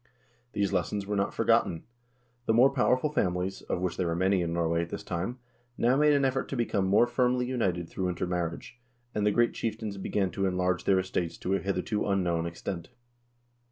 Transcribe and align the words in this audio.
These 0.53 0.73
lessons 0.73 1.05
were 1.05 1.15
not 1.15 1.31
forgotten. 1.31 1.83
The 2.47 2.55
more 2.55 2.71
powerful 2.71 3.11
families, 3.11 3.61
of 3.61 3.81
which 3.81 3.97
there 3.97 4.07
were 4.07 4.15
many 4.15 4.41
in 4.41 4.51
Norway 4.51 4.81
at 4.81 4.89
this 4.89 5.03
time, 5.03 5.37
now 5.77 5.95
made 5.95 6.13
an 6.13 6.25
effort 6.25 6.49
to 6.49 6.55
become 6.55 6.87
more 6.87 7.05
firmly 7.05 7.45
united 7.45 7.87
through 7.87 8.09
intermarriage, 8.09 8.79
and 9.13 9.27
the 9.27 9.31
great 9.31 9.53
chieftains 9.53 9.97
began 9.99 10.31
to 10.31 10.47
enlarge 10.47 10.85
their 10.85 10.97
estates 10.97 11.37
to 11.37 11.53
a 11.53 11.59
hitherto 11.59 12.07
unknown 12.07 12.47
extent. 12.47 12.89